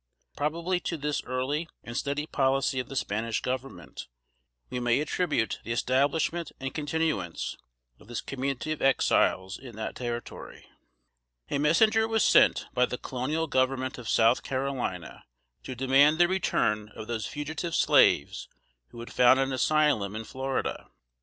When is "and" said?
1.83-1.95, 6.59-6.73